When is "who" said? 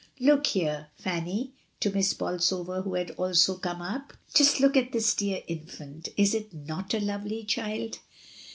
2.81-2.95